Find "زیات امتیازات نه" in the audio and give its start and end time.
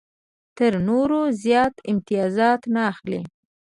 1.43-2.81